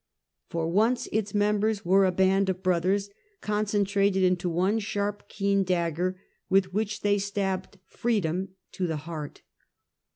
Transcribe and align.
For 0.49 0.67
once 0.67 1.07
its 1.11 1.35
members 1.35 1.85
were 1.85 2.05
a 2.05 2.11
band 2.11 2.49
of 2.49 2.63
broth 2.63 2.85
ers, 2.87 3.11
concentrated 3.39 4.23
into 4.23 4.49
one 4.49 4.79
sharp, 4.79 5.29
keen 5.29 5.63
dagger, 5.63 6.19
with 6.49 6.73
which 6.73 7.01
they 7.01 7.11
had 7.13 7.21
stabbed 7.21 7.77
Freedom 7.85 8.49
to 8.71 8.87
the 8.87 8.97
heart. 9.05 9.43